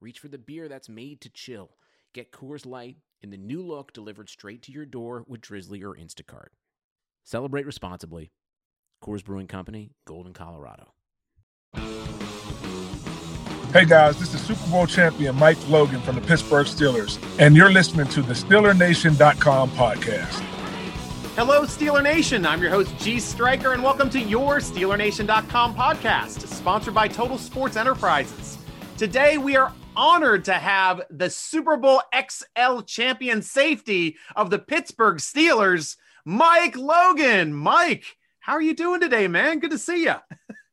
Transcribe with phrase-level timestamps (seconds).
[0.00, 1.70] reach for the beer that's made to chill.
[2.14, 5.94] Get Coors Light in the new look delivered straight to your door with Drizly or
[5.94, 6.48] Instacart.
[7.24, 8.32] Celebrate responsibly.
[9.04, 10.94] Coors Brewing Company, Golden, Colorado.
[13.72, 17.70] Hey guys, this is Super Bowl champion Mike Logan from the Pittsburgh Steelers, and you're
[17.70, 20.40] listening to the SteelerNation.com podcast.
[21.36, 22.44] Hello, Steeler Nation.
[22.44, 27.76] I'm your host, G Striker, and welcome to your SteelerNation.com podcast, sponsored by Total Sports
[27.76, 28.58] Enterprises.
[28.98, 35.18] Today, we are honored to have the Super Bowl XL champion safety of the Pittsburgh
[35.18, 37.52] Steelers, Mike Logan.
[37.52, 38.04] Mike,
[38.40, 39.58] how are you doing today, man?
[39.58, 40.14] Good to see you.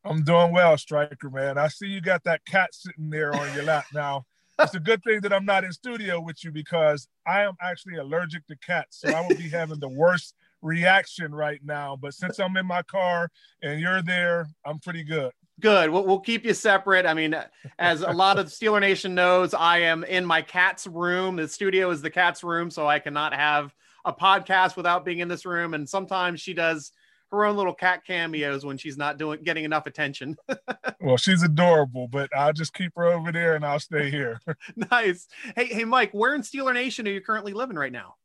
[0.04, 1.58] I'm doing well, Striker, man.
[1.58, 4.26] I see you got that cat sitting there on your lap now.
[4.60, 7.98] It's a good thing that I'm not in studio with you because I am actually
[7.98, 9.02] allergic to cats.
[9.02, 11.96] So I will be having the worst reaction right now.
[11.96, 13.30] But since I'm in my car
[13.62, 15.32] and you're there, I'm pretty good.
[15.60, 15.90] Good.
[15.90, 17.06] We'll, we'll keep you separate.
[17.06, 17.36] I mean,
[17.80, 21.36] as a lot of Steeler Nation knows, I am in my cat's room.
[21.36, 23.74] The studio is the cat's room, so I cannot have
[24.06, 25.74] a podcast without being in this room.
[25.74, 26.92] And sometimes she does
[27.32, 30.36] her own little cat cameos when she's not doing getting enough attention.
[31.02, 34.40] well, she's adorable, but I'll just keep her over there and I'll stay here.
[34.92, 35.28] nice.
[35.56, 38.16] Hey, hey, Mike, where in Steeler Nation are you currently living right now?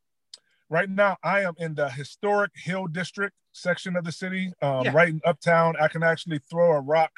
[0.73, 4.93] Right now, I am in the historic Hill District section of the city, um, yeah.
[4.95, 5.75] right in Uptown.
[5.79, 7.13] I can actually throw a rock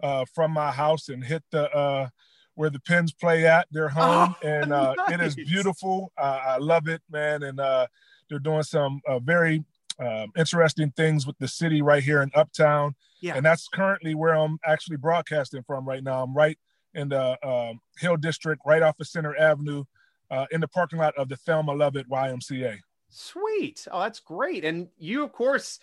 [0.00, 2.10] uh, from my house and hit the uh,
[2.54, 5.10] where the Pens play at their home, oh, and uh, nice.
[5.14, 6.12] it is beautiful.
[6.16, 7.42] I love it, man.
[7.42, 7.88] And uh,
[8.28, 9.64] they're doing some uh, very
[9.98, 12.94] um, interesting things with the city right here in Uptown.
[13.20, 13.34] Yeah.
[13.34, 16.22] And that's currently where I'm actually broadcasting from right now.
[16.22, 16.56] I'm right
[16.94, 19.86] in the um, Hill District, right off of Center Avenue,
[20.30, 22.78] uh, in the parking lot of the Thelma Lovett YMCA.
[23.12, 23.86] Sweet.
[23.92, 24.64] Oh, that's great.
[24.64, 25.78] And you, of course,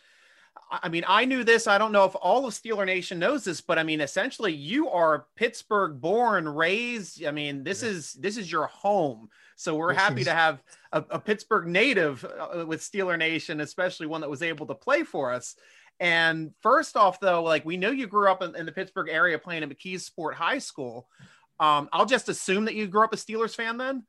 [0.72, 1.67] I mean, I knew this.
[1.67, 4.90] I don't know if all of Steeler Nation knows this, but I mean, essentially, you
[4.90, 7.23] are Pittsburgh born, raised.
[7.23, 7.90] I mean, this yeah.
[7.90, 9.29] is this is your home.
[9.56, 10.28] So we're this happy is...
[10.28, 14.66] to have a, a, Pittsburgh native uh, with Steeler Nation, especially one that was able
[14.67, 15.56] to play for us.
[16.00, 19.38] And first off, though, like we know you grew up in, in the Pittsburgh area
[19.38, 21.07] playing at McKeesport High School.
[21.59, 24.03] Um, I'll just assume that you grew up a Steelers fan then.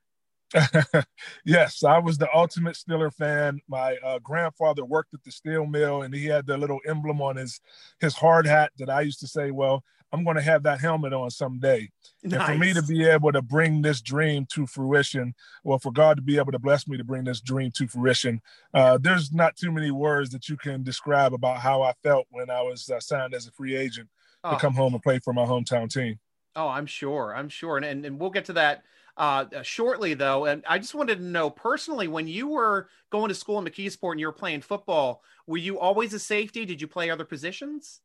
[1.45, 3.61] yes, I was the ultimate Steeler fan.
[3.69, 7.37] My uh, grandfather worked at the steel mill, and he had the little emblem on
[7.37, 7.61] his
[8.01, 11.13] his hard hat that I used to say, "Well, I'm going to have that helmet
[11.13, 11.89] on someday."
[12.25, 12.35] Nice.
[12.35, 16.17] And for me to be able to bring this dream to fruition, well, for God
[16.17, 18.41] to be able to bless me to bring this dream to fruition,
[18.75, 22.51] uh, there's not too many words that you can describe about how I felt when
[22.51, 24.09] I was uh, signed as a free agent
[24.43, 24.51] oh.
[24.51, 26.19] to come home and play for my hometown team.
[26.57, 27.33] Oh, I'm sure.
[27.37, 28.83] I'm sure, and and, and we'll get to that
[29.21, 30.47] uh, uh, shortly, though.
[30.47, 34.13] And I just wanted to know personally, when you were going to school in McKeesport
[34.13, 36.65] and you were playing football, were you always a safety?
[36.65, 38.01] Did you play other positions?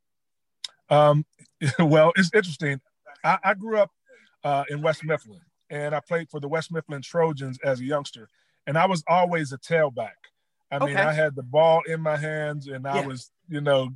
[0.89, 1.25] Um,
[1.79, 2.81] well, it's interesting.
[3.23, 3.91] I, I grew up
[4.43, 5.39] uh, in West Mifflin,
[5.69, 8.27] and I played for the West Mifflin Trojans as a youngster,
[8.67, 10.11] and I was always a tailback.
[10.69, 11.01] I mean, okay.
[11.01, 13.07] I had the ball in my hands, and I yeah.
[13.07, 13.89] was, you know,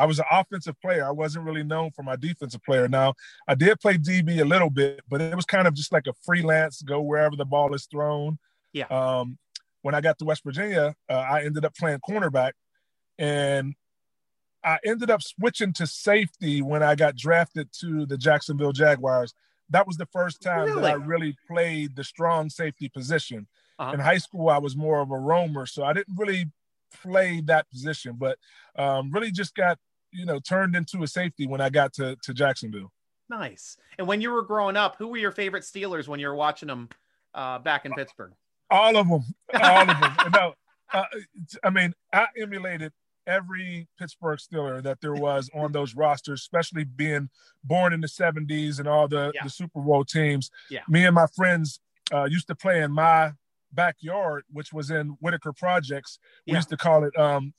[0.00, 1.04] I was an offensive player.
[1.04, 2.88] I wasn't really known for my defensive player.
[2.88, 3.12] Now,
[3.46, 6.14] I did play DB a little bit, but it was kind of just like a
[6.24, 8.38] freelance go wherever the ball is thrown.
[8.72, 8.86] Yeah.
[8.86, 9.36] Um,
[9.82, 12.52] when I got to West Virginia, uh, I ended up playing cornerback,
[13.18, 13.74] and
[14.64, 19.34] I ended up switching to safety when I got drafted to the Jacksonville Jaguars.
[19.68, 20.80] That was the first time really?
[20.80, 23.46] that I really played the strong safety position.
[23.78, 23.92] Uh-huh.
[23.92, 26.46] In high school, I was more of a roamer, so I didn't really
[27.02, 28.38] play that position, but
[28.76, 29.78] um, really just got
[30.12, 32.92] you know turned into a safety when I got to to Jacksonville.
[33.28, 33.76] Nice.
[33.98, 36.66] And when you were growing up, who were your favorite Steelers when you were watching
[36.66, 36.88] them
[37.32, 38.32] uh, back in Pittsburgh?
[38.70, 39.22] All of them.
[39.54, 40.14] All of them.
[40.34, 40.54] no,
[40.92, 41.04] uh,
[41.62, 42.92] I mean, I emulated
[43.26, 47.28] every Pittsburgh Steeler that there was on those rosters, especially being
[47.62, 49.44] born in the 70s and all the, yeah.
[49.44, 50.50] the Super Bowl teams.
[50.68, 50.80] Yeah.
[50.88, 51.80] Me and my friends
[52.12, 53.32] uh, used to play in my
[53.72, 56.18] backyard, which was in Whitaker Projects.
[56.46, 56.58] We yeah.
[56.58, 57.54] used to call it um,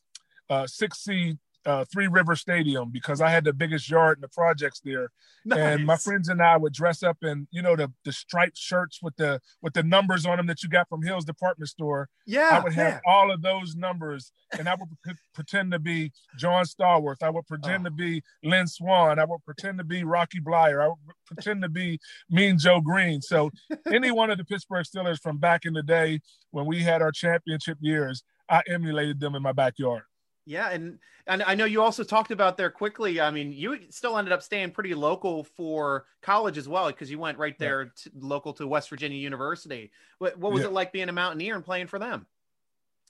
[0.49, 4.27] uh, six C uh, Three River Stadium because I had the biggest yard in the
[4.29, 5.09] projects there.
[5.45, 5.59] Nice.
[5.59, 8.99] And my friends and I would dress up in, you know, the the striped shirts
[9.01, 12.09] with the with the numbers on them that you got from Hill's department store.
[12.25, 12.49] Yeah.
[12.51, 16.65] I would have all of those numbers and I would p- pretend to be John
[16.65, 17.23] Stallworth.
[17.23, 17.89] I would pretend oh.
[17.89, 19.19] to be Lynn Swann.
[19.19, 20.83] I would pretend to be Rocky Bleier.
[20.83, 21.99] I would pretend to be
[22.29, 23.21] Mean Joe Greene.
[23.21, 23.49] So
[23.91, 26.21] any one of the Pittsburgh Steelers from back in the day
[26.51, 30.03] when we had our championship years, I emulated them in my backyard.
[30.45, 30.97] Yeah, and
[31.27, 33.21] and I know you also talked about there quickly.
[33.21, 37.19] I mean, you still ended up staying pretty local for college as well because you
[37.19, 37.89] went right there yeah.
[38.03, 39.91] to, local to West Virginia University.
[40.17, 40.69] What, what was yeah.
[40.69, 42.25] it like being a Mountaineer and playing for them?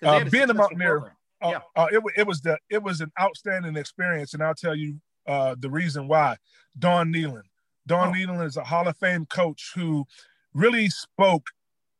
[0.03, 3.77] Uh, being a Mountaineer, uh, yeah, uh, it it was the it was an outstanding
[3.77, 6.37] experience, and I'll tell you uh, the reason why.
[6.77, 7.43] Don Nehlen,
[7.87, 8.11] Don oh.
[8.11, 10.05] Nehlen is a Hall of Fame coach who
[10.53, 11.47] really spoke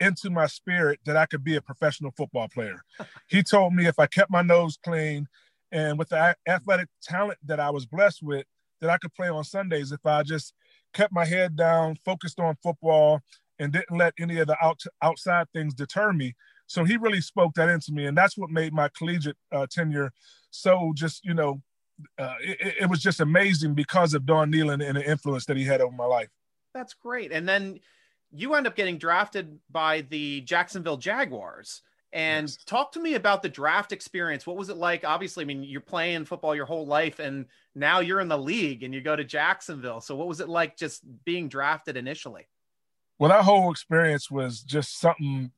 [0.01, 2.83] into my spirit that I could be a professional football player.
[3.27, 5.27] he told me if I kept my nose clean
[5.71, 8.45] and with the athletic talent that I was blessed with,
[8.81, 10.53] that I could play on Sundays if I just
[10.93, 13.21] kept my head down, focused on football,
[13.59, 16.33] and didn't let any of the out, outside things deter me.
[16.65, 20.11] So he really spoke that into me, and that's what made my collegiate uh, tenure
[20.51, 21.61] so just you know,
[22.19, 25.63] uh, it, it was just amazing because of Don Nehlen and the influence that he
[25.63, 26.29] had over my life.
[26.73, 27.31] That's great.
[27.31, 27.79] And then
[28.33, 31.81] you end up getting drafted by the Jacksonville Jaguars.
[32.13, 32.57] And yes.
[32.65, 34.45] talk to me about the draft experience.
[34.45, 35.05] What was it like?
[35.05, 38.83] Obviously, I mean, you're playing football your whole life, and now you're in the league
[38.83, 40.01] and you go to Jacksonville.
[40.01, 42.47] So, what was it like just being drafted initially?
[43.17, 45.51] Well, that whole experience was just something,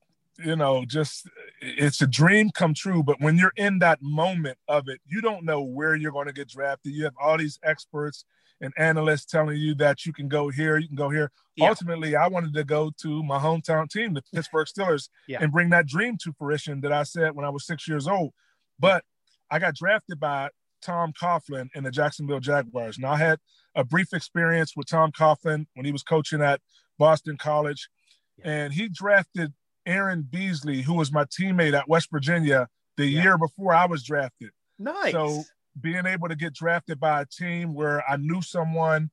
[0.45, 1.27] you know, just
[1.59, 3.01] it's a dream come true.
[3.01, 6.33] But when you're in that moment of it, you don't know where you're going to
[6.33, 6.93] get drafted.
[6.93, 8.25] You have all these experts
[8.63, 11.29] and analysts telling you that you can go here, you can go here.
[11.55, 11.69] Yeah.
[11.69, 15.39] Ultimately, I wanted to go to my hometown team, the Pittsburgh Steelers, yeah.
[15.41, 18.31] and bring that dream to fruition that I said when I was six years old.
[18.79, 19.03] But
[19.51, 20.49] I got drafted by
[20.81, 22.97] Tom Coughlin in the Jacksonville Jaguars.
[22.97, 23.39] Now, I had
[23.75, 26.61] a brief experience with Tom Coughlin when he was coaching at
[26.97, 27.89] Boston College,
[28.37, 28.49] yeah.
[28.49, 29.53] and he drafted
[29.85, 34.51] Aaron Beasley, who was my teammate at West Virginia the year before I was drafted.
[34.79, 35.11] Nice.
[35.11, 35.43] So
[35.79, 39.09] being able to get drafted by a team where I knew someone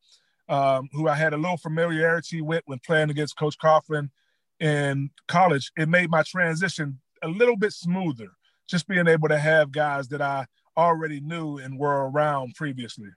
[0.48, 4.10] um, who I had a little familiarity with when playing against Coach Coughlin
[4.58, 8.28] in college, it made my transition a little bit smoother.
[8.68, 10.46] Just being able to have guys that I
[10.76, 13.08] already knew and were around previously.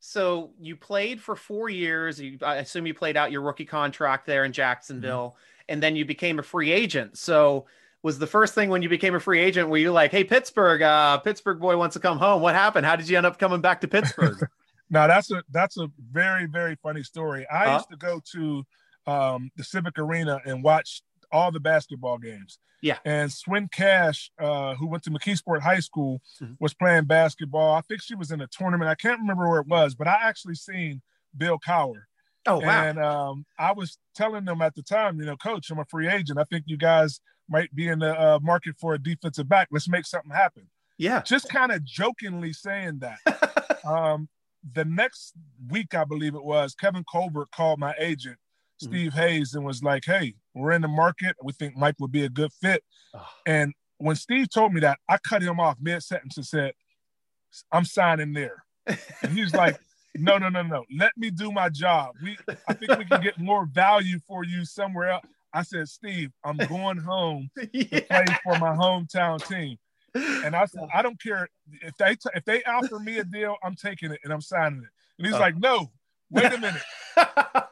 [0.00, 2.20] So you played for four years.
[2.20, 5.64] You, I assume you played out your rookie contract there in Jacksonville, mm-hmm.
[5.70, 7.16] and then you became a free agent.
[7.16, 7.66] So
[8.04, 10.82] was the first thing when you became a free agent were you like hey pittsburgh
[10.82, 12.40] uh pittsburgh boy wants to come home.
[12.40, 12.86] What happened?
[12.86, 14.38] How did you end up coming back to pittsburgh?
[14.90, 17.46] Now that's a that's a very very funny story.
[17.50, 17.72] I uh-huh.
[17.72, 18.64] used to go to
[19.06, 21.02] um, the civic arena and watch
[21.32, 22.58] all the basketball games.
[22.82, 22.98] Yeah.
[23.06, 26.52] And swin cash uh, who went to mckeesport high school mm-hmm.
[26.60, 27.74] was playing basketball.
[27.74, 28.90] I think she was in a tournament.
[28.90, 31.00] I can't remember where it was but i actually seen
[31.36, 32.02] bill cowher.
[32.46, 32.84] Oh wow!
[32.84, 36.08] And um, I was telling them at the time, you know, coach, I'm a free
[36.08, 36.38] agent.
[36.38, 39.68] I think you guys might be in the uh, market for a defensive back.
[39.70, 40.68] Let's make something happen.
[40.98, 41.22] Yeah.
[41.22, 43.80] Just kind of jokingly saying that.
[43.84, 44.28] um,
[44.72, 45.34] the next
[45.68, 48.86] week, I believe it was, Kevin Colbert called my agent, mm-hmm.
[48.86, 49.20] Steve mm-hmm.
[49.20, 51.36] Hayes, and was like, hey, we're in the market.
[51.42, 52.82] We think Mike would be a good fit.
[53.12, 53.26] Oh.
[53.44, 56.72] And when Steve told me that, I cut him off mid sentence and said,
[57.70, 58.64] I'm signing there.
[59.22, 59.78] And he was like,
[60.16, 60.84] no, no, no, no.
[60.96, 62.14] Let me do my job.
[62.22, 62.36] We
[62.68, 65.24] I think we can get more value for you somewhere else.
[65.54, 67.84] I said, Steve, I'm going home yeah.
[67.84, 69.78] to play for my hometown team.
[70.14, 71.48] And I said, I don't care
[71.82, 74.80] if they t- if they offer me a deal, I'm taking it and I'm signing
[74.80, 74.88] it.
[75.18, 75.40] And he's oh.
[75.40, 75.90] like, No,
[76.30, 76.82] wait a minute.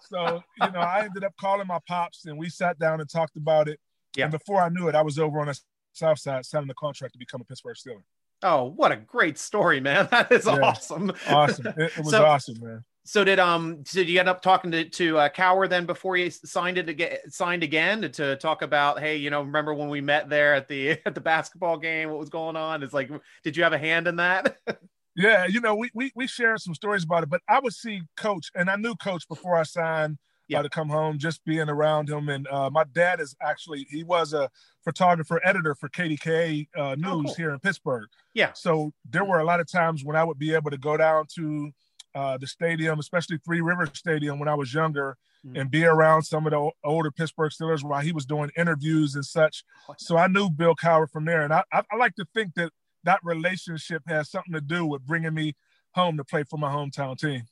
[0.01, 3.37] so you know, I ended up calling my pops and we sat down and talked
[3.37, 3.79] about it.
[4.17, 4.25] Yeah.
[4.25, 5.61] And before I knew it, I was over on the
[5.93, 8.03] south side signing the contract to become a Pittsburgh Steeler.
[8.43, 10.09] Oh, what a great story, man!
[10.11, 10.59] That is yeah.
[10.61, 11.13] awesome.
[11.29, 11.69] Awesome.
[11.69, 12.85] It, it was so, awesome, man.
[13.05, 16.31] So did um did you end up talking to to uh, Cowher then before you
[16.31, 19.89] signed it to get signed again to, to, talk about hey you know remember when
[19.89, 22.83] we met there at the at the basketball game what was going on?
[22.83, 23.11] It's like
[23.43, 24.57] did you have a hand in that?
[25.17, 28.03] yeah, you know we we we shared some stories about it, but I would see
[28.17, 30.19] Coach and I knew Coach before I signed
[30.53, 30.61] yeah.
[30.61, 32.29] uh, to come home, just being around him.
[32.29, 34.49] And uh, my dad is actually he was a
[34.85, 37.35] photographer editor for KDKA uh, oh, News oh, cool.
[37.35, 38.09] here in Pittsburgh.
[38.35, 38.53] Yeah.
[38.55, 41.27] So there were a lot of times when I would be able to go down
[41.35, 41.73] to
[42.15, 45.17] uh, the stadium, especially Three River Stadium when I was younger,
[45.47, 45.57] mm-hmm.
[45.57, 49.25] and be around some of the older Pittsburgh Steelers while he was doing interviews and
[49.25, 49.65] such.
[49.99, 52.73] So I knew Bill Cowher from there, and I, I, I like to think that
[53.05, 55.55] that relationship has something to do with bringing me
[55.93, 57.43] home to play for my hometown team.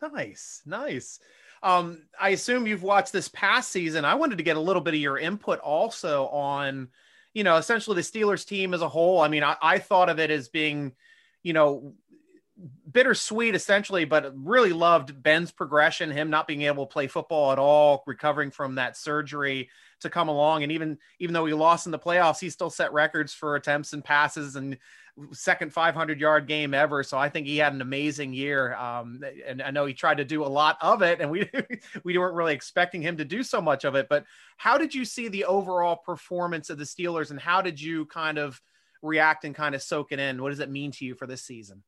[0.00, 1.18] Nice, nice.
[1.62, 4.04] Um, I assume you've watched this past season.
[4.04, 6.88] I wanted to get a little bit of your input also on,
[7.34, 9.20] you know, essentially the Steelers team as a whole.
[9.20, 10.92] I mean, I, I thought of it as being,
[11.42, 11.94] you know,
[12.90, 17.58] bittersweet essentially, but really loved Ben's progression, him not being able to play football at
[17.58, 19.68] all, recovering from that surgery
[20.00, 20.62] to come along.
[20.62, 23.92] And even even though he lost in the playoffs, he still set records for attempts
[23.92, 24.78] and passes and
[25.32, 27.02] second 500 yard game ever.
[27.02, 28.74] So I think he had an amazing year.
[28.74, 31.50] Um, and I know he tried to do a lot of it, and we
[32.04, 34.08] we weren't really expecting him to do so much of it.
[34.08, 34.24] But
[34.56, 38.38] how did you see the overall performance of the Steelers, and how did you kind
[38.38, 38.60] of
[39.02, 40.42] react and kind of soak it in?
[40.42, 41.82] What does it mean to you for this season?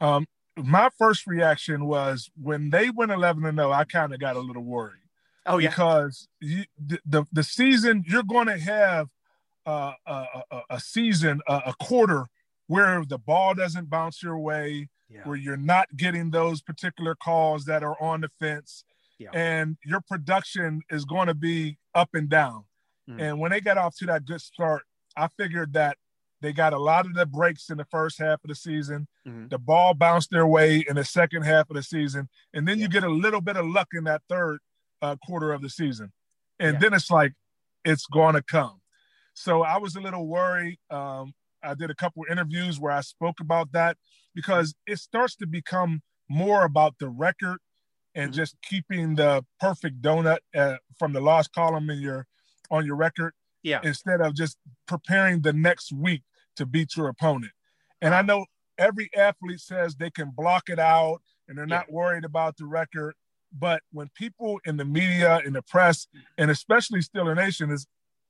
[0.00, 0.26] Um,
[0.56, 4.40] my first reaction was when they went 11 and 0, I kind of got a
[4.40, 5.02] little worried.
[5.44, 9.08] Oh yeah, because you, the, the, the season you're going to have
[9.64, 12.26] uh, a, a, a, season, a, a, quarter
[12.68, 15.20] where the ball doesn't bounce your way, yeah.
[15.24, 18.84] where you're not getting those particular calls that are on the fence,
[19.18, 19.30] yeah.
[19.32, 22.64] and your production is going to be up and down.
[23.08, 23.20] Mm.
[23.20, 24.82] And when they got off to that good start,
[25.16, 25.96] I figured that
[26.40, 29.08] they got a lot of the breaks in the first half of the season.
[29.26, 29.48] Mm-hmm.
[29.48, 32.84] The ball bounced their way in the second half of the season, and then yeah.
[32.84, 34.58] you get a little bit of luck in that third
[35.02, 36.12] uh, quarter of the season,
[36.58, 36.80] and yeah.
[36.80, 37.32] then it's like
[37.84, 38.80] it's going to come.
[39.34, 40.78] So I was a little worried.
[40.90, 43.96] Um, I did a couple interviews where I spoke about that
[44.34, 47.58] because it starts to become more about the record
[48.14, 48.36] and mm-hmm.
[48.36, 52.26] just keeping the perfect donut uh, from the loss column in your
[52.70, 53.32] on your record
[53.66, 53.80] yeah.
[53.82, 54.56] Instead of just
[54.86, 56.22] preparing the next week
[56.54, 57.52] to beat your opponent.
[58.00, 58.46] And I know
[58.78, 61.18] every athlete says they can block it out
[61.48, 61.78] and they're yeah.
[61.78, 63.14] not worried about the record.
[63.52, 66.06] But when people in the media, in the press,
[66.38, 67.86] and especially Steeler Nation is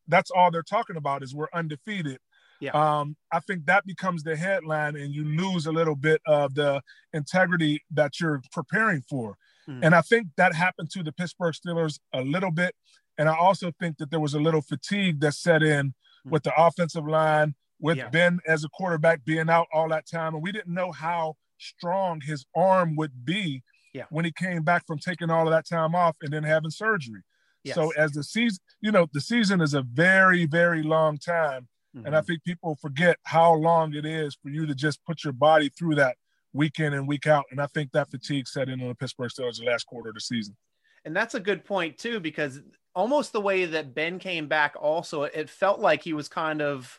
[0.09, 2.19] that's all they're talking about is we're undefeated.
[2.61, 2.71] Yeah.
[2.71, 6.81] Um, I think that becomes the headline and you lose a little bit of the
[7.13, 9.37] integrity that you're preparing for.
[9.69, 9.81] Mm.
[9.83, 12.75] And I think that happened to the Pittsburgh Steelers a little bit.
[13.19, 15.95] And I also think that there was a little fatigue that set in
[16.25, 16.31] hmm.
[16.31, 18.09] with the offensive line, with yeah.
[18.09, 20.35] Ben as a quarterback being out all that time.
[20.35, 24.05] And we didn't know how strong his arm would be yeah.
[24.11, 27.23] when he came back from taking all of that time off and then having surgery.
[27.65, 27.75] Yes.
[27.75, 31.69] So as the season, you know, the season is a very, very long time.
[31.97, 32.07] Mm-hmm.
[32.07, 32.27] And I mm-hmm.
[32.27, 35.97] think people forget how long it is for you to just put your body through
[35.97, 36.17] that
[36.53, 37.45] week in and week out.
[37.51, 40.15] And I think that fatigue set in on the Pittsburgh Steelers the last quarter of
[40.15, 40.57] the season.
[41.05, 42.61] And that's a good point too, because
[42.97, 46.99] almost the way that Ben came back, also, it felt like he was kind of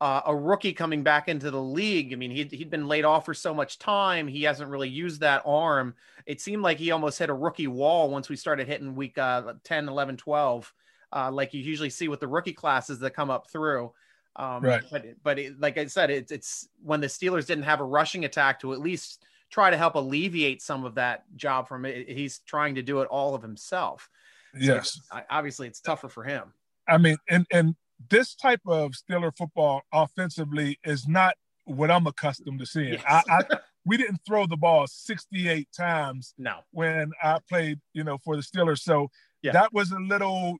[0.00, 2.12] uh, a rookie coming back into the league.
[2.12, 4.26] I mean, he'd, he'd been laid off for so much time.
[4.26, 5.94] He hasn't really used that arm.
[6.24, 9.52] It seemed like he almost hit a rookie wall once we started hitting week uh,
[9.62, 10.74] 10, 11, 12,
[11.12, 13.92] uh, like you usually see with the rookie classes that come up through.
[14.36, 14.82] Um, right.
[14.90, 18.24] But, but it, like I said, it's, it's when the Steelers didn't have a rushing
[18.24, 22.08] attack to at least try to help alleviate some of that job from it.
[22.08, 24.10] He's trying to do it all of himself.
[24.58, 25.00] Yes.
[25.30, 26.52] Obviously, it's tougher for him.
[26.88, 27.74] I mean, and and
[28.10, 31.34] this type of Steeler football offensively is not
[31.64, 32.94] what I'm accustomed to seeing.
[32.94, 33.04] Yes.
[33.08, 36.34] I, I we didn't throw the ball 68 times.
[36.36, 36.58] No.
[36.72, 39.08] When I played, you know, for the Steelers, so
[39.42, 39.52] yeah.
[39.52, 40.56] that was a little.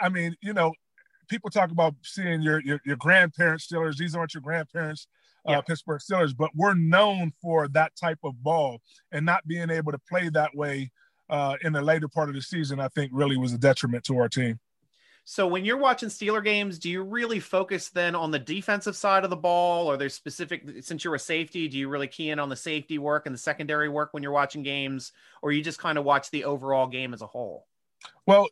[0.00, 0.72] I mean, you know,
[1.28, 3.96] people talk about seeing your your, your grandparents Steelers.
[3.96, 5.06] These aren't your grandparents.
[5.46, 5.58] Uh, yeah.
[5.58, 8.80] Uh, Pittsburgh Steelers, but we're known for that type of ball
[9.12, 10.90] and not being able to play that way
[11.28, 14.18] uh, in the later part of the season, I think really was a detriment to
[14.18, 14.58] our team.
[15.26, 19.24] So when you're watching Steeler games, do you really focus then on the defensive side
[19.24, 20.64] of the ball, or there's specific?
[20.82, 23.38] Since you're a safety, do you really key in on the safety work and the
[23.38, 27.14] secondary work when you're watching games, or you just kind of watch the overall game
[27.14, 27.66] as a whole?
[28.26, 28.48] Well,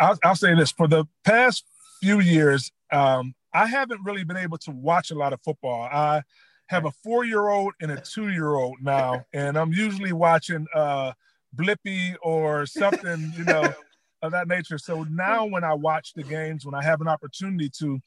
[0.00, 1.66] I'll, I'll say this: for the past
[2.00, 5.82] few years, um, I haven't really been able to watch a lot of football.
[5.82, 6.22] I
[6.68, 10.66] have a four-year-old and a two-year-old now, and I'm usually watching.
[10.74, 11.12] Uh,
[11.54, 13.72] Blippi or something, you know,
[14.22, 14.78] of that nature.
[14.78, 18.00] So now when I watch the games, when I have an opportunity to,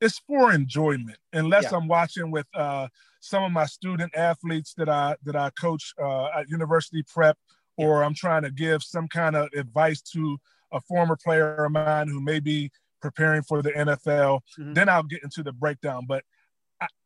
[0.00, 1.18] it's for enjoyment.
[1.32, 1.78] Unless yeah.
[1.78, 2.88] I'm watching with uh,
[3.20, 7.38] some of my student athletes that I that I coach uh, at university prep,
[7.76, 10.38] or I'm trying to give some kind of advice to
[10.72, 14.40] a former player of mine who may be preparing for the NFL.
[14.58, 14.72] Mm-hmm.
[14.72, 16.06] Then I'll get into the breakdown.
[16.08, 16.24] But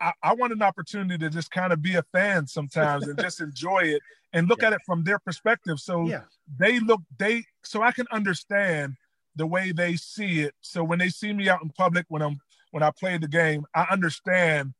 [0.00, 3.40] I, I, want an opportunity to just kind of be a fan sometimes and just
[3.42, 4.02] enjoy it
[4.32, 4.68] and look yeah.
[4.68, 5.78] at it from their perspective.
[5.80, 6.22] So yeah.
[6.58, 8.94] they look they so I can understand
[9.34, 10.54] the way they see it.
[10.60, 12.38] So when they see me out in public when I'm
[12.70, 14.74] when I play the game, I understand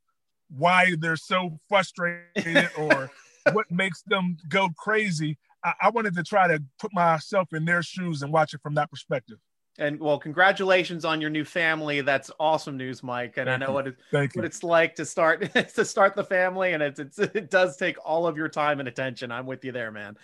[0.49, 3.11] why they're so frustrated or
[3.51, 5.37] what makes them go crazy.
[5.63, 8.75] I, I wanted to try to put myself in their shoes and watch it from
[8.75, 9.37] that perspective.
[9.79, 12.01] And well, congratulations on your new family.
[12.01, 13.37] That's awesome news, Mike.
[13.37, 13.73] And Thank I know you.
[13.73, 14.41] what, it, what you.
[14.41, 18.25] it's like to start to start the family, and it's, it's it does take all
[18.25, 19.31] of your time and attention.
[19.31, 20.17] I'm with you there, man.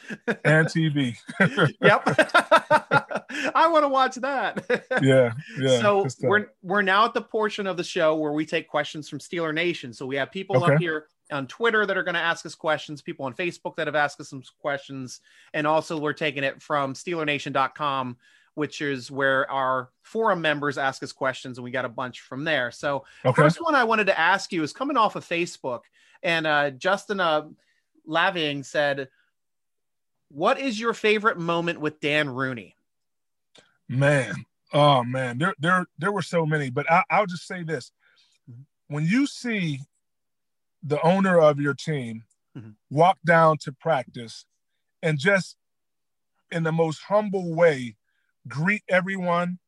[0.43, 1.15] And TV.
[1.81, 2.03] yep.
[3.55, 4.65] I want to watch that.
[5.01, 5.81] yeah, yeah.
[5.81, 9.07] So uh, we're we're now at the portion of the show where we take questions
[9.07, 9.93] from Steeler Nation.
[9.93, 10.73] So we have people okay.
[10.73, 13.87] up here on Twitter that are going to ask us questions, people on Facebook that
[13.87, 15.21] have asked us some questions,
[15.53, 18.17] and also we're taking it from SteelerNation.com,
[18.55, 22.43] which is where our forum members ask us questions, and we got a bunch from
[22.43, 22.71] there.
[22.71, 23.41] So, okay.
[23.41, 25.81] first one I wanted to ask you is coming off of Facebook,
[26.21, 27.47] and uh, Justin uh,
[28.05, 29.09] Laving said,
[30.29, 32.75] "What is your favorite moment with Dan Rooney?"
[33.87, 37.91] Man, oh man, there there there were so many, but I, I'll just say this:
[38.87, 39.79] when you see
[40.83, 42.23] the owner of your team
[42.57, 42.71] mm-hmm.
[42.89, 44.45] walk down to practice
[45.01, 45.55] and just
[46.51, 47.95] in the most humble way
[48.47, 49.59] greet everyone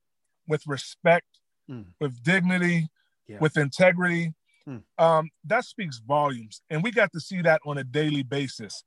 [0.48, 1.28] with respect,
[1.70, 1.86] mm.
[2.00, 2.88] with dignity,
[3.28, 3.38] yeah.
[3.40, 4.34] with integrity.
[4.68, 4.84] Mm.
[4.98, 6.62] Um, that speaks volumes.
[6.70, 8.84] And we got to see that on a daily basis.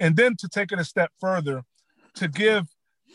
[0.00, 1.62] And then to take it a step further,
[2.14, 2.66] to give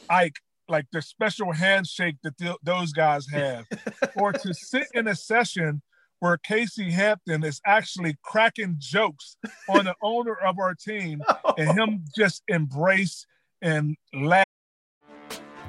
[0.09, 0.37] Ike
[0.69, 3.65] like the special handshake that th- those guys have,
[4.15, 5.81] or to sit in a session
[6.19, 9.35] where Casey Hampton is actually cracking jokes
[9.67, 11.21] on the owner of our team
[11.57, 13.25] and him just embrace
[13.61, 14.42] and laugh.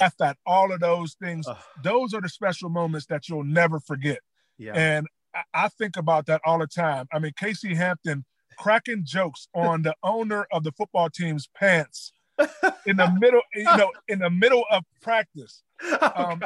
[0.00, 1.46] At all of those things,
[1.82, 4.20] those are the special moments that you'll never forget.
[4.58, 4.72] Yeah.
[4.74, 5.06] And
[5.54, 7.06] I think about that all the time.
[7.12, 8.24] I mean, Casey Hampton
[8.58, 12.12] cracking jokes on the owner of the football team's pants
[12.86, 15.62] in the middle, you know, in the middle of practice.
[15.82, 16.42] Oh, um,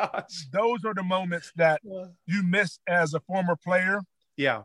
[0.53, 1.81] those are the moments that
[2.27, 4.01] you miss as a former player.
[4.37, 4.63] Yeah.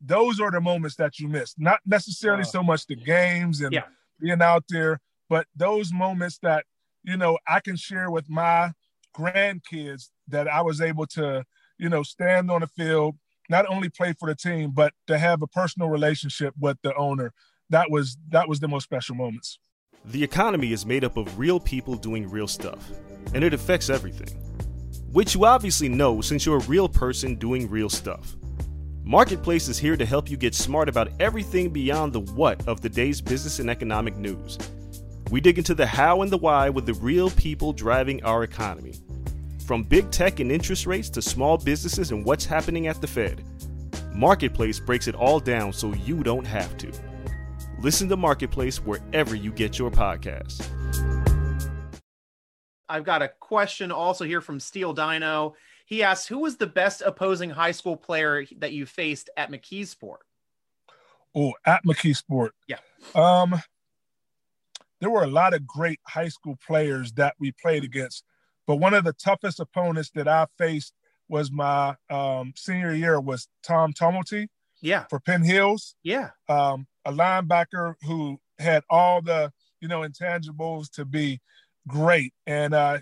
[0.00, 1.54] Those are the moments that you miss.
[1.58, 3.86] Not necessarily uh, so much the games and yeah.
[4.20, 6.64] being out there, but those moments that,
[7.04, 8.72] you know, I can share with my
[9.16, 11.44] grandkids that I was able to,
[11.78, 13.16] you know, stand on the field,
[13.48, 17.32] not only play for the team, but to have a personal relationship with the owner.
[17.70, 19.58] That was that was the most special moments.
[20.06, 22.90] The economy is made up of real people doing real stuff,
[23.32, 24.40] and it affects everything.
[25.12, 28.36] Which you obviously know since you're a real person doing real stuff.
[29.02, 32.88] Marketplace is here to help you get smart about everything beyond the what of the
[32.88, 34.58] day's business and economic news.
[35.34, 38.94] We dig into the how and the why with the real people driving our economy
[39.66, 43.42] from big tech and interest rates to small businesses and what's happening at the Fed,
[44.14, 46.92] Marketplace breaks it all down so you don't have to.
[47.80, 50.64] Listen to Marketplace wherever you get your podcasts.
[52.88, 55.56] I've got a question also here from Steel Dino.
[55.84, 60.18] He asks, "Who was the best opposing high school player that you faced at McKeesport?"
[61.34, 62.50] Oh, at McKeesport.
[62.68, 62.78] Yeah.
[63.16, 63.60] Um,
[65.04, 68.24] there were a lot of great high school players that we played against.
[68.66, 70.94] But one of the toughest opponents that I faced
[71.28, 74.48] was my um, senior year was Tom Tumulty.
[74.80, 75.04] Yeah.
[75.10, 75.94] For Penn Hills.
[76.02, 76.30] Yeah.
[76.48, 81.42] Um, a linebacker who had all the you know intangibles to be
[81.86, 83.00] great, and uh,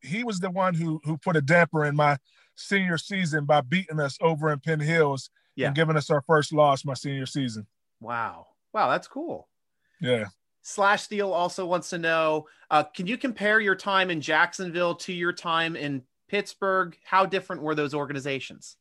[0.00, 2.18] he was the one who who put a damper in my
[2.54, 5.66] senior season by beating us over in Penn Hills yeah.
[5.66, 7.66] and giving us our first loss my senior season.
[8.00, 8.46] Wow.
[8.72, 9.48] Wow, that's cool.
[10.00, 10.26] Yeah.
[10.70, 15.12] Slash Steel also wants to know uh, can you compare your time in Jacksonville to
[15.12, 16.96] your time in Pittsburgh?
[17.04, 18.76] How different were those organizations?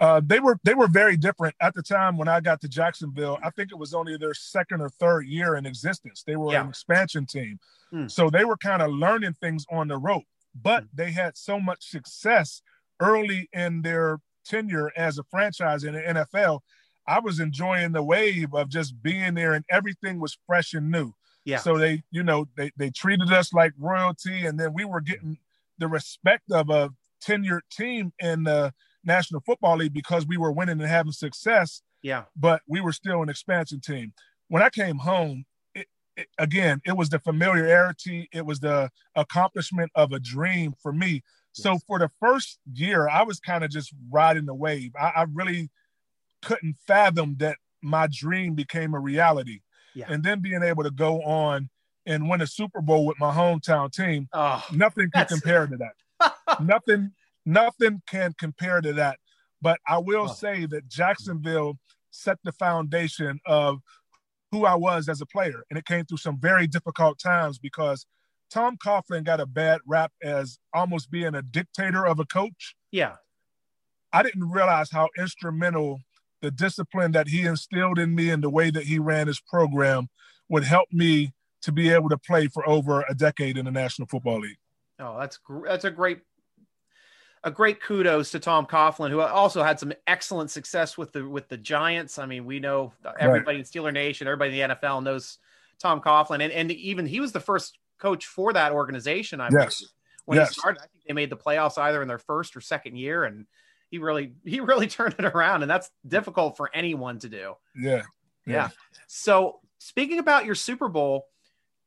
[0.00, 3.38] Uh, they were they were very different at the time when I got to Jacksonville.
[3.42, 6.22] I think it was only their second or third year in existence.
[6.24, 6.62] They were yeah.
[6.62, 7.58] an expansion team,
[7.92, 8.10] mm.
[8.10, 10.24] so they were kind of learning things on the rope.
[10.54, 10.88] But mm.
[10.94, 12.62] they had so much success
[13.00, 16.60] early in their tenure as a franchise in the NFL
[17.08, 21.14] I was enjoying the wave of just being there and everything was fresh and new.
[21.44, 21.58] Yeah.
[21.58, 25.38] So they, you know, they they treated us like royalty, and then we were getting
[25.78, 26.90] the respect of a
[27.26, 31.80] tenured team in the National Football League because we were winning and having success.
[32.02, 32.24] Yeah.
[32.36, 34.12] But we were still an expansion team.
[34.48, 39.90] When I came home, it, it, again, it was the familiarity, it was the accomplishment
[39.94, 41.22] of a dream for me.
[41.56, 41.62] Yes.
[41.64, 44.92] So for the first year, I was kind of just riding the wave.
[45.00, 45.70] I, I really
[46.42, 49.60] couldn't fathom that my dream became a reality.
[49.94, 50.06] Yeah.
[50.08, 51.70] And then being able to go on
[52.06, 56.34] and win a Super Bowl with my hometown team, oh, nothing can compare to that.
[56.62, 57.12] nothing,
[57.44, 59.18] nothing can compare to that.
[59.60, 60.32] But I will oh.
[60.32, 61.78] say that Jacksonville
[62.10, 63.80] set the foundation of
[64.50, 65.64] who I was as a player.
[65.70, 68.06] And it came through some very difficult times because
[68.50, 72.74] Tom Coughlin got a bad rap as almost being a dictator of a coach.
[72.90, 73.16] Yeah.
[74.12, 76.00] I didn't realize how instrumental
[76.40, 80.08] the discipline that he instilled in me and the way that he ran his program
[80.48, 84.06] would help me to be able to play for over a decade in the National
[84.06, 84.58] Football League.
[85.00, 86.20] Oh, that's that's a great
[87.44, 91.48] a great kudos to Tom Coughlin, who also had some excellent success with the with
[91.48, 92.18] the Giants.
[92.18, 93.66] I mean, we know everybody right.
[93.74, 95.38] in Steeler Nation, everybody in the NFL knows
[95.78, 99.40] Tom Coughlin, and, and even he was the first coach for that organization.
[99.40, 99.84] I yes.
[100.24, 100.48] when yes.
[100.48, 103.24] he started, I think they made the playoffs either in their first or second year,
[103.24, 103.46] and
[103.90, 107.54] he really he really turned it around, and that's difficult for anyone to do.
[107.76, 108.02] Yeah.
[108.46, 108.54] Yeah.
[108.54, 108.68] yeah.
[109.06, 111.26] So speaking about your Super Bowl,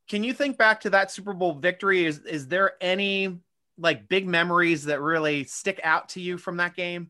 [0.09, 2.05] can you think back to that Super Bowl victory?
[2.05, 3.39] Is is there any
[3.77, 7.09] like big memories that really stick out to you from that game?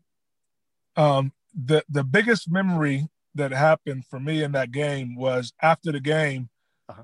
[0.95, 5.99] Um, the the biggest memory that happened for me in that game was after the
[5.99, 6.49] game,
[6.89, 7.03] uh-huh.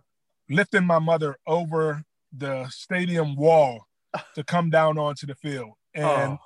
[0.50, 2.04] lifting my mother over
[2.36, 3.88] the stadium wall
[4.36, 6.38] to come down onto the field, and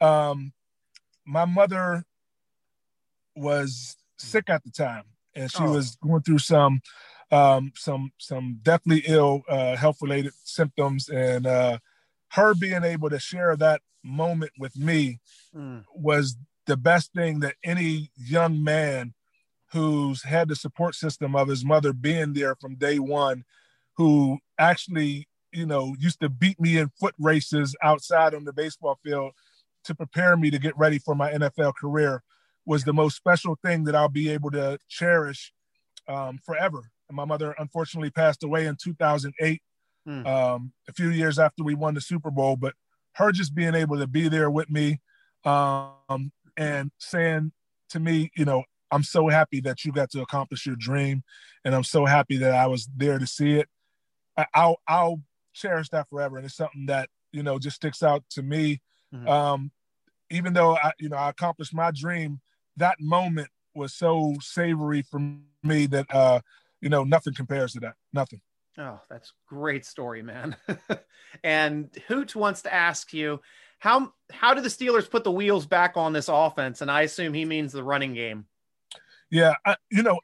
[0.00, 0.06] oh.
[0.06, 0.52] um,
[1.24, 2.04] my mother
[3.36, 5.72] was sick at the time, and she oh.
[5.72, 6.80] was going through some
[7.30, 11.78] um, some some deathly ill uh, health related symptoms, and uh,
[12.28, 15.20] her being able to share that moment with me
[15.54, 15.82] mm.
[15.94, 19.14] was the best thing that any young man
[19.72, 23.44] who's had the support system of his mother being there from day one,
[23.96, 28.98] who actually, you know, used to beat me in foot races outside on the baseball
[29.02, 29.32] field
[29.84, 32.22] to prepare me to get ready for my NFL career
[32.66, 35.52] was the most special thing that I'll be able to cherish
[36.08, 36.90] um, forever.
[37.08, 39.62] And my mother unfortunately passed away in 2008
[40.08, 40.26] mm.
[40.26, 42.56] um, a few years after we won the Super Bowl.
[42.56, 42.74] But
[43.14, 45.00] her just being able to be there with me
[45.44, 47.52] um, and saying
[47.90, 51.24] to me, you know, I'm so happy that you got to accomplish your dream,
[51.64, 53.68] and I'm so happy that I was there to see it.
[54.36, 55.20] I, I'll I'll
[55.52, 58.80] cherish that forever, and it's something that you know just sticks out to me.
[59.14, 59.28] Mm-hmm.
[59.28, 59.70] Um,
[60.30, 62.40] even though I, you know, I accomplished my dream,
[62.76, 65.20] that moment was so savory for
[65.62, 66.40] me that uh,
[66.80, 67.94] you know nothing compares to that.
[68.12, 68.40] Nothing.
[68.76, 70.56] Oh, that's great story, man.
[71.44, 73.40] and Hoot wants to ask you
[73.78, 76.80] how how do the Steelers put the wheels back on this offense?
[76.80, 78.46] And I assume he means the running game.
[79.30, 80.18] Yeah, I, you know,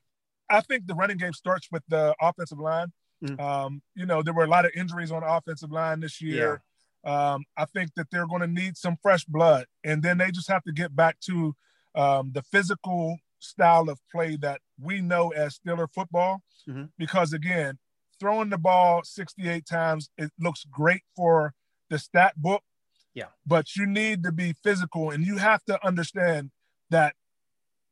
[0.48, 2.92] I think the running game starts with the offensive line.
[3.24, 3.40] Mm.
[3.40, 6.62] Um, you know, there were a lot of injuries on the offensive line this year.
[7.04, 10.48] Um, I think that they're going to need some fresh blood, and then they just
[10.48, 11.54] have to get back to
[11.94, 16.42] um, the physical style of play that we know as Steeler football.
[16.68, 16.84] Mm-hmm.
[16.98, 17.78] Because again,
[18.18, 21.54] throwing the ball 68 times, it looks great for
[21.88, 22.62] the stat book.
[23.14, 23.26] Yeah.
[23.46, 26.50] But you need to be physical and you have to understand
[26.90, 27.14] that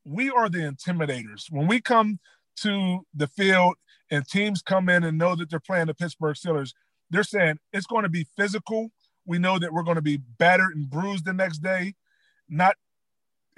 [0.04, 1.50] we are the intimidators.
[1.50, 2.20] When we come
[2.58, 3.74] to the field
[4.10, 6.72] and teams come in and know that they're playing the Pittsburgh Steelers,
[7.10, 8.90] they're saying it's going to be physical.
[9.28, 11.94] We know that we're going to be battered and bruised the next day.
[12.48, 12.76] Not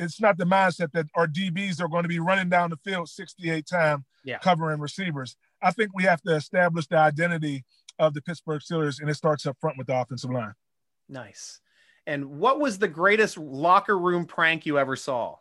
[0.01, 3.09] it's not the mindset that our DBs are going to be running down the field
[3.09, 4.39] 68 times yeah.
[4.39, 5.37] covering receivers.
[5.63, 7.65] I think we have to establish the identity
[7.99, 10.55] of the Pittsburgh Steelers, and it starts up front with the offensive line.
[11.09, 11.61] Nice.
[12.07, 15.37] And what was the greatest locker room prank you ever saw?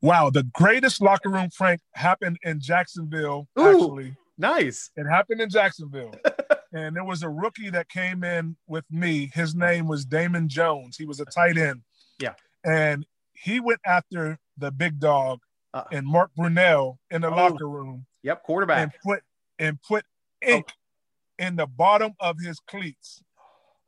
[0.00, 3.48] Wow, the greatest locker room prank happened in Jacksonville.
[3.58, 4.90] Ooh, actually, nice.
[4.96, 6.14] It happened in Jacksonville.
[6.72, 9.30] and there was a rookie that came in with me.
[9.34, 10.96] His name was Damon Jones.
[10.96, 11.82] He was a tight end.
[12.18, 12.34] Yeah.
[12.64, 15.40] And he went after the big dog
[15.74, 17.36] uh, and Mark Brunell in the oh.
[17.36, 18.06] locker room.
[18.22, 18.78] Yep, quarterback.
[18.78, 19.22] And put
[19.58, 20.04] and put
[20.40, 21.44] ink oh.
[21.44, 23.22] in the bottom of his cleats.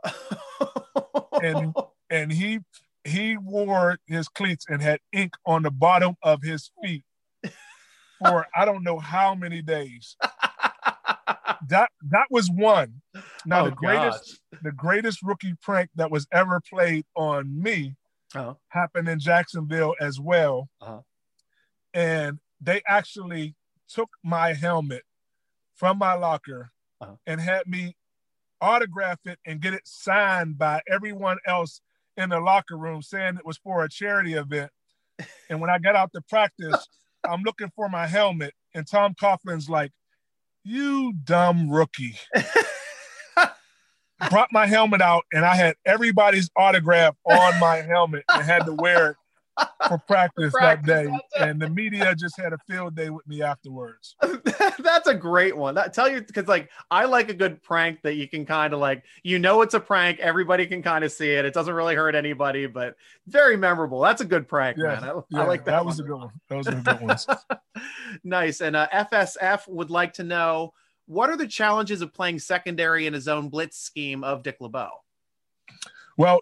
[1.43, 1.75] and
[2.11, 2.61] and he
[3.05, 7.05] he wore his cleats and had ink on the bottom of his feet
[8.19, 10.17] for I don't know how many days.
[11.69, 13.03] that that was one.
[13.47, 14.61] Now oh, the greatest gosh.
[14.63, 17.97] the greatest rookie prank that was ever played on me
[18.35, 18.55] uh-huh.
[18.69, 20.69] happened in Jacksonville as well.
[20.81, 21.01] Uh-huh.
[21.93, 23.55] And they actually
[23.89, 25.03] took my helmet
[25.75, 27.17] from my locker uh-huh.
[27.27, 27.97] and had me
[28.61, 31.81] autograph it and get it signed by everyone else
[32.17, 34.71] in the locker room saying it was for a charity event.
[35.49, 36.89] And when I got out to practice,
[37.25, 39.93] I'm looking for my helmet, and Tom Coughlin's like,
[40.65, 42.17] You dumb rookie.
[44.31, 48.73] brought my helmet out and I had everybody's autograph on my helmet and had to
[48.73, 49.17] wear it
[49.89, 51.19] for practice, for practice that day.
[51.39, 54.17] And the media just had a field day with me afterwards.
[54.79, 55.75] That's a great one.
[55.75, 58.81] That tell you because like I like a good prank that you can kind of
[58.81, 60.19] like you know it's a prank.
[60.21, 61.45] Everybody can kind of see it.
[61.45, 64.01] It doesn't really hurt anybody, but very memorable.
[64.01, 65.05] That's a good prank, yeah, man.
[65.05, 65.73] I, yeah, I like that.
[65.73, 66.05] That was one.
[66.05, 66.31] a good one.
[66.49, 67.27] Those are good ones.
[68.25, 68.61] nice.
[68.61, 70.73] And uh, FSF would like to know
[71.07, 74.91] what are the challenges of playing secondary in a zone blitz scheme of Dick LeBeau?
[76.17, 76.41] Well,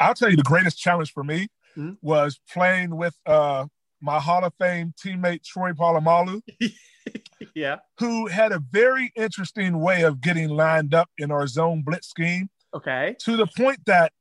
[0.00, 1.92] I'll tell you the greatest challenge for me mm-hmm.
[2.02, 3.66] was playing with uh,
[4.00, 6.40] my Hall of Fame teammate Troy Polamalu.
[7.54, 7.76] yeah.
[7.98, 12.50] Who had a very interesting way of getting lined up in our zone blitz scheme.
[12.74, 13.16] Okay.
[13.20, 14.12] To the point that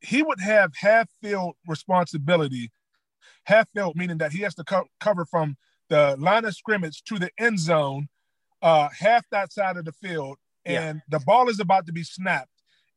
[0.00, 2.70] he would have half field responsibility,
[3.44, 5.56] half field meaning that he has to co- cover from
[5.88, 8.08] the line of scrimmage to the end zone,
[8.60, 11.18] uh, half that side of the field, and yeah.
[11.18, 12.48] the ball is about to be snapped,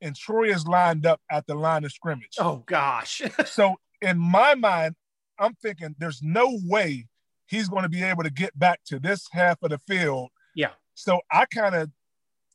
[0.01, 2.35] and Troy is lined up at the line of scrimmage.
[2.39, 3.21] Oh gosh!
[3.45, 3.75] so
[4.05, 4.95] in my mind,
[5.39, 7.07] I'm thinking there's no way
[7.47, 10.29] he's going to be able to get back to this half of the field.
[10.55, 10.71] Yeah.
[10.93, 11.89] So I kind of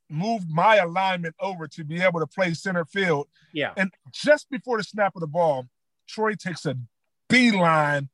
[0.09, 3.29] moved my alignment over to be able to play center field.
[3.53, 3.73] Yeah.
[3.77, 5.67] And just before the snap of the ball,
[6.09, 6.77] Troy takes a
[7.29, 8.09] beeline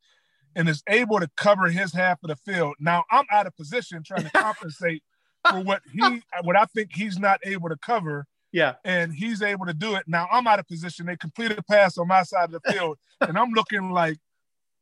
[0.55, 2.75] and is able to cover his half of the field.
[2.81, 5.03] Now I'm out of position trying to compensate
[5.49, 8.27] for what he what I think he's not able to cover.
[8.53, 8.75] Yeah.
[8.85, 10.05] And he's able to do it.
[10.07, 11.07] Now I'm out of position.
[11.07, 12.99] They completed a pass on my side of the field.
[13.21, 14.19] and I'm looking like,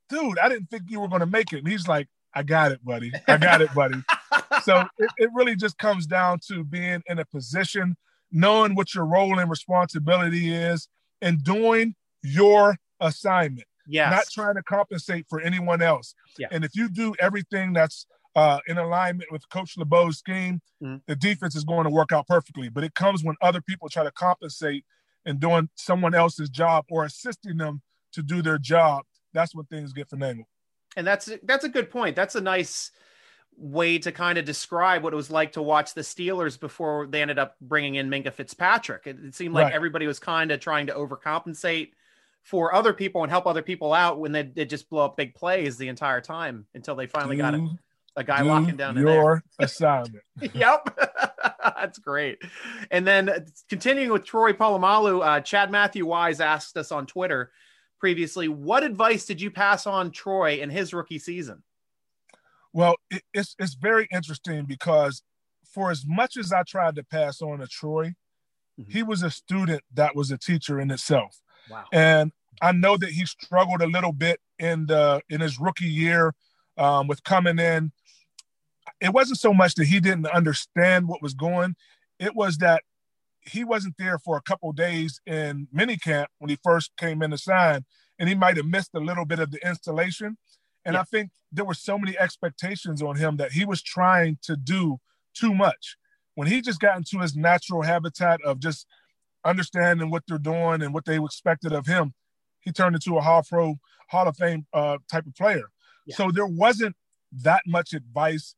[0.08, 1.58] dude, I didn't think you were gonna make it.
[1.58, 3.12] And he's like, I got it, buddy.
[3.28, 4.02] I got it, buddy.
[4.62, 7.96] so it, it really just comes down to being in a position,
[8.32, 10.88] knowing what your role and responsibility is,
[11.22, 13.66] and doing your assignment.
[13.86, 14.10] Yes.
[14.10, 16.14] Not trying to compensate for anyone else.
[16.38, 16.48] Yeah.
[16.50, 20.96] And if you do everything that's uh, in alignment with Coach LeBeau's scheme, mm-hmm.
[21.06, 22.68] the defense is going to work out perfectly.
[22.68, 24.84] But it comes when other people try to compensate
[25.24, 29.04] and doing someone else's job or assisting them to do their job.
[29.32, 30.44] That's when things get finagled.
[30.96, 32.14] And that's that's a good point.
[32.14, 32.92] That's a nice
[33.56, 37.22] way to kind of describe what it was like to watch the Steelers before they
[37.22, 39.06] ended up bringing in Minkah Fitzpatrick.
[39.06, 39.74] It, it seemed like right.
[39.74, 41.90] everybody was kind of trying to overcompensate
[42.42, 45.34] for other people and help other people out when they, they just blow up big
[45.34, 47.68] plays the entire time until they finally got a,
[48.16, 50.24] a guy locking down your assignment.
[50.54, 50.98] yep.
[51.64, 52.38] That's great.
[52.90, 57.50] And then uh, continuing with Troy Polamalu, uh, Chad Matthew Wise asked us on Twitter
[57.98, 61.62] previously, what advice did you pass on Troy in his rookie season?
[62.72, 65.22] Well, it, it's it's very interesting because
[65.72, 68.14] for as much as I tried to pass on to Troy,
[68.78, 68.90] mm-hmm.
[68.90, 71.40] he was a student that was a teacher in itself.
[71.70, 71.84] Wow.
[71.92, 76.34] And I know that he struggled a little bit in the in his rookie year
[76.76, 77.92] um, with coming in.
[79.04, 81.76] It wasn't so much that he didn't understand what was going;
[82.18, 82.82] it was that
[83.42, 87.38] he wasn't there for a couple days in minicamp when he first came in to
[87.38, 87.84] sign,
[88.18, 90.38] and he might have missed a little bit of the installation.
[90.84, 91.00] And yeah.
[91.00, 94.98] I think there were so many expectations on him that he was trying to do
[95.34, 95.96] too much.
[96.34, 98.86] When he just got into his natural habitat of just
[99.44, 102.14] understanding what they're doing and what they expected of him,
[102.60, 103.76] he turned into a Hall Pro,
[104.08, 105.70] Hall of Fame uh, type of player.
[106.06, 106.16] Yeah.
[106.16, 106.96] So there wasn't
[107.42, 108.54] that much advice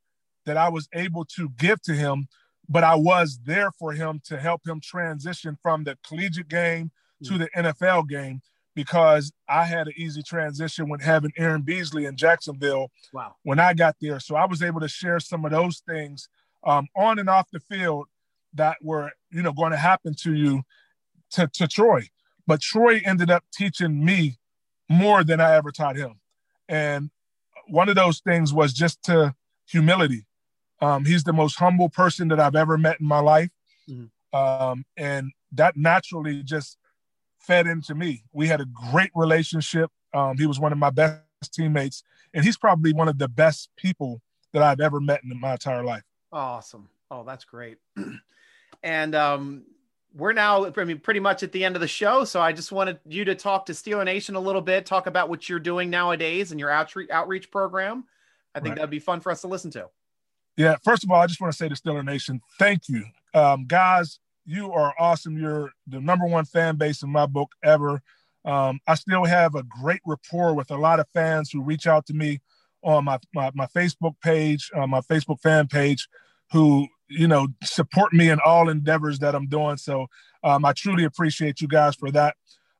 [0.46, 2.28] that I was able to give to him,
[2.68, 6.90] but I was there for him to help him transition from the collegiate game
[7.22, 7.36] mm-hmm.
[7.36, 7.48] to mm.
[7.52, 8.40] the NFL game
[8.74, 13.34] because I had an easy transition when having Aaron Beasley in Jacksonville wow.
[13.42, 14.20] when I got there.
[14.20, 16.28] So I was able to share some of those things
[16.64, 18.06] um, on and off the field
[18.54, 20.62] that were, you know, going to happen to you
[21.32, 22.02] to, to Troy.
[22.46, 24.38] But Troy ended up teaching me
[24.88, 26.20] more than I ever taught him.
[26.68, 27.10] And
[27.68, 29.34] one of those things was just to
[29.66, 30.26] humility.
[30.80, 33.50] Um, he's the most humble person that I've ever met in my life.
[33.88, 34.36] Mm-hmm.
[34.36, 36.78] Um, and that naturally just
[37.38, 38.24] fed into me.
[38.32, 39.90] We had a great relationship.
[40.12, 42.02] Um, he was one of my best teammates,
[42.34, 44.20] and he's probably one of the best people
[44.52, 46.02] that I've ever met in my entire life.
[46.32, 46.88] Awesome.
[47.10, 47.78] Oh, that's great.
[48.82, 49.64] and um,
[50.14, 52.24] we're now, I mean, pretty much at the end of the show.
[52.24, 55.28] So I just wanted you to talk to Steeler Nation a little bit, talk about
[55.28, 58.04] what you're doing nowadays and your outreach outreach program.
[58.54, 58.76] I think right.
[58.76, 59.88] that'd be fun for us to listen to.
[60.56, 60.76] Yeah.
[60.84, 64.18] First of all, I just want to say to Steeler Nation, thank you, um, guys
[64.46, 65.36] you are awesome.
[65.36, 68.00] You're the number one fan base in my book ever.
[68.44, 72.06] Um, I still have a great rapport with a lot of fans who reach out
[72.06, 72.38] to me
[72.82, 76.08] on my my, my Facebook page, uh, my Facebook fan page,
[76.52, 79.76] who you know support me in all endeavors that I'm doing.
[79.76, 80.06] So
[80.44, 82.36] um, I truly appreciate you guys for that.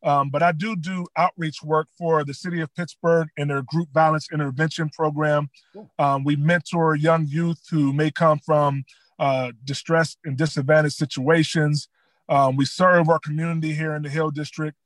[0.07, 3.88] Um, but I do do outreach work for the city of Pittsburgh and their group
[3.92, 5.51] violence intervention program.
[5.99, 8.85] Um, we mentor young youth who may come from
[9.19, 11.88] uh, distressed and disadvantaged situations.
[12.29, 14.77] Um, we serve our community here in the Hill District.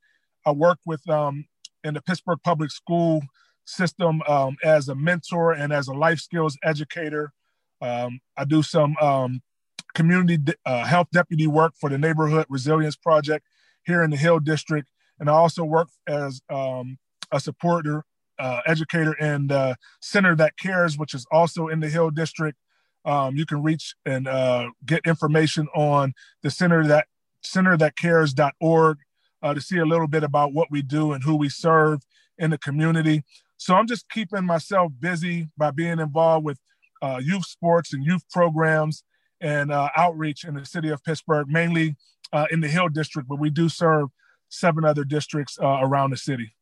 [0.45, 1.45] I work with um,
[1.83, 3.21] in the Pittsburgh Public School
[3.65, 7.31] system um, as a mentor and as a life skills educator.
[7.79, 9.41] Um, I do some um,
[9.93, 13.45] community uh, health deputy work for the Neighborhood Resilience Project
[13.83, 14.87] here in the Hill District,
[15.21, 16.97] and I also work as um,
[17.31, 18.03] a supporter
[18.39, 22.57] uh, educator the Center That Cares, which is also in the Hill District.
[23.05, 27.05] Um, you can reach and uh, get information on the center that
[27.43, 28.97] center that cares.org
[29.43, 32.01] uh, to see a little bit about what we do and who we serve
[32.37, 33.23] in the community.
[33.57, 36.59] So I'm just keeping myself busy by being involved with
[37.01, 39.03] uh, youth sports and youth programs
[39.39, 41.95] and uh, outreach in the city of Pittsburgh, mainly
[42.33, 44.09] uh, in the Hill District, but we do serve
[44.51, 46.53] seven other districts uh, around the city.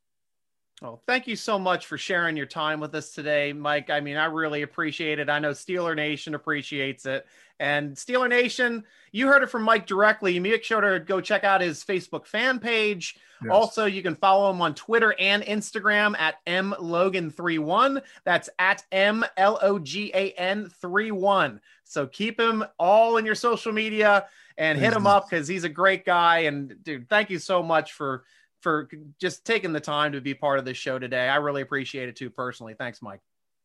[0.81, 3.89] Oh, thank you so much for sharing your time with us today, Mike.
[3.89, 5.29] I mean, I really appreciate it.
[5.29, 7.27] I know Steeler Nation appreciates it.
[7.59, 10.33] And Steeler Nation, you heard it from Mike directly.
[10.33, 13.17] You make sure to go check out his Facebook fan page.
[13.43, 13.51] Yes.
[13.51, 18.01] Also, you can follow him on Twitter and Instagram at mlogan31.
[18.23, 21.59] That's at m l o g a n three one.
[21.83, 25.69] So keep him all in your social media and hit him up because he's a
[25.69, 26.39] great guy.
[26.39, 28.23] And dude, thank you so much for
[28.61, 31.27] for just taking the time to be part of this show today.
[31.29, 32.75] I really appreciate it too personally.
[32.77, 33.21] Thanks, Mike.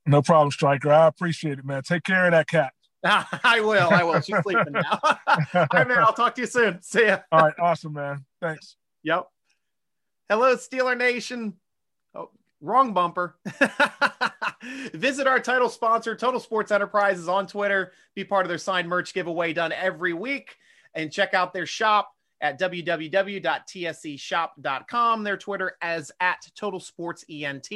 [0.06, 0.92] No problem, Stryker.
[0.92, 1.82] I appreciate it, man.
[1.82, 2.72] Take care of that cat.
[3.04, 3.88] I will.
[3.90, 4.20] I will.
[4.20, 4.98] She's sleeping now.
[5.02, 5.98] All right, man.
[5.98, 6.80] I'll talk to you soon.
[6.82, 7.18] See ya.
[7.32, 7.54] All right.
[7.58, 8.24] Awesome, man.
[8.40, 8.76] Thanks.
[9.02, 9.26] Yep.
[10.30, 11.54] Hello, Steeler Nation.
[12.14, 12.30] Oh,
[12.62, 13.36] wrong bumper.
[14.94, 17.92] Visit our title sponsor, Total Sports Enterprises, on Twitter.
[18.14, 20.56] Be part of their signed merch giveaway done every week.
[20.94, 25.24] And check out their shop at www.tscshop.com.
[25.24, 27.68] Their Twitter as at Total Sports ENT.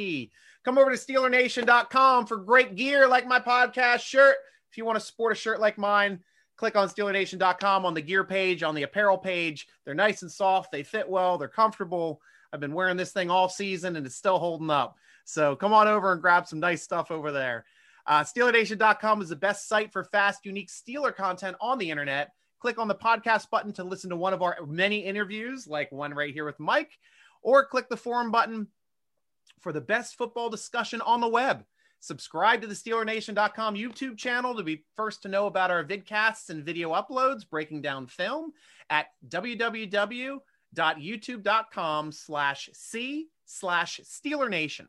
[0.65, 4.35] Come over to SteelerNation.com for great gear like my podcast shirt.
[4.71, 6.19] If you want to sport a shirt like mine,
[6.57, 9.67] click on SteelerNation.com on the gear page, on the apparel page.
[9.85, 10.71] They're nice and soft.
[10.71, 11.37] They fit well.
[11.37, 12.21] They're comfortable.
[12.51, 14.97] I've been wearing this thing all season and it's still holding up.
[15.23, 17.65] So come on over and grab some nice stuff over there.
[18.05, 22.31] Uh, SteelerNation.com is the best site for fast, unique Steeler content on the internet.
[22.59, 26.13] Click on the podcast button to listen to one of our many interviews, like one
[26.13, 26.99] right here with Mike,
[27.41, 28.67] or click the forum button
[29.59, 31.63] for the best football discussion on the web.
[32.01, 36.63] Subscribe to the SteelerNation.com YouTube channel to be first to know about our vidcasts and
[36.63, 38.53] video uploads breaking down film
[38.89, 44.87] at www.youtube.com slash C slash SteelerNation.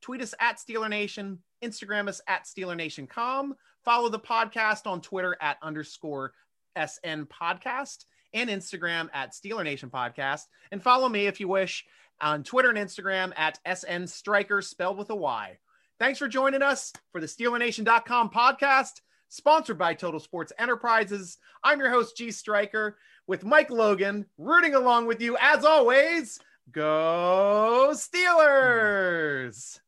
[0.00, 6.32] Tweet us at SteelerNation, Instagram us at SteelerNation.com, follow the podcast on Twitter at underscore
[6.76, 8.04] SN Podcast
[8.34, 11.84] and Instagram at Steeler Nation Podcast, and follow me if you wish
[12.20, 15.58] on Twitter and Instagram at SN Stryker spelled with a Y.
[15.98, 21.38] Thanks for joining us for the SteelerNation.com podcast, sponsored by Total Sports Enterprises.
[21.62, 26.40] I'm your host, G Stryker, with Mike Logan, rooting along with you as always.
[26.70, 29.81] Go Steelers!